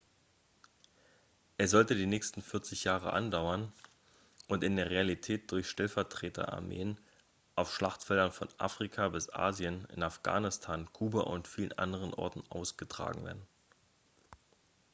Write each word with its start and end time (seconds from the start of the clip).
er 1.59 1.67
sollte 1.67 1.95
die 1.95 2.07
nächsten 2.07 2.41
40 2.41 2.85
jahre 2.85 3.13
andauern 3.13 3.71
und 4.47 4.63
in 4.63 4.75
der 4.75 4.89
realität 4.89 5.51
durch 5.51 5.69
stellvertreter-armeen 5.69 6.97
auf 7.53 7.71
schlachtfeldern 7.71 8.31
von 8.31 8.47
afrika 8.57 9.09
bis 9.09 9.31
asien 9.31 9.85
in 9.95 10.01
afghanistan 10.01 10.91
kuba 10.91 11.19
und 11.19 11.47
vielen 11.47 11.73
anderen 11.77 12.15
orten 12.15 12.41
austragen 12.49 13.23
werden 13.25 13.45